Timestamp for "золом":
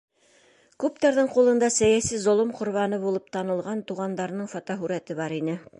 2.23-2.55